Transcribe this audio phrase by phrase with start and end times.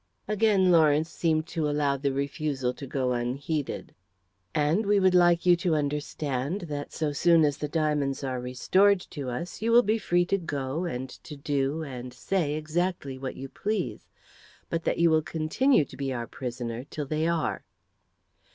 [0.27, 3.93] Again Lawrence seemed to allow the refusal to go unheeded.
[4.55, 8.99] "And we would like you to understand that, so soon as the diamonds are restored
[9.11, 13.35] to us, you will be free to go, and to do, and say exactly what
[13.35, 14.07] you please,
[14.71, 17.63] but that you will continue to be our prisoner till they are."